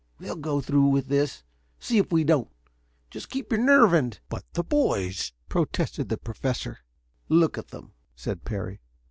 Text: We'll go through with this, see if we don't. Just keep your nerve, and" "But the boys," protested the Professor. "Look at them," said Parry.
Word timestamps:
We'll 0.17 0.35
go 0.35 0.61
through 0.61 0.87
with 0.87 1.09
this, 1.09 1.43
see 1.77 1.99
if 1.99 2.11
we 2.11 2.23
don't. 2.23 2.49
Just 3.11 3.29
keep 3.29 3.51
your 3.51 3.61
nerve, 3.61 3.93
and" 3.93 4.19
"But 4.29 4.43
the 4.53 4.63
boys," 4.63 5.31
protested 5.47 6.09
the 6.09 6.17
Professor. 6.17 6.79
"Look 7.29 7.55
at 7.55 7.67
them," 7.67 7.93
said 8.15 8.43
Parry. 8.43 8.81